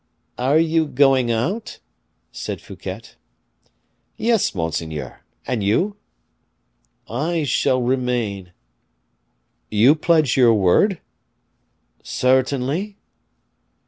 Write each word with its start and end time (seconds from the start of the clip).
"Are 0.39 0.57
you 0.57 0.87
going 0.87 1.29
out?" 1.29 1.77
said 2.31 2.59
Fouquet. 2.59 3.01
"Yes, 4.17 4.55
monseigneur. 4.55 5.21
And 5.45 5.63
you?" 5.63 5.95
"I 7.07 7.43
shall 7.43 7.79
remain." 7.83 8.51
"You 9.69 9.93
pledge 9.93 10.35
your 10.35 10.55
word?" 10.55 10.99
"Certainly." 12.01 12.97